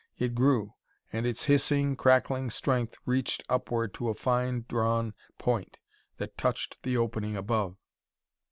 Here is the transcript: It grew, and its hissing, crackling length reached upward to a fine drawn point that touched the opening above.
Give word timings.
It 0.17 0.33
grew, 0.33 0.73
and 1.13 1.27
its 1.27 1.43
hissing, 1.43 1.95
crackling 1.95 2.49
length 2.65 2.97
reached 3.05 3.43
upward 3.47 3.93
to 3.93 4.09
a 4.09 4.15
fine 4.15 4.65
drawn 4.67 5.13
point 5.37 5.77
that 6.17 6.39
touched 6.39 6.81
the 6.81 6.97
opening 6.97 7.37
above. 7.37 7.75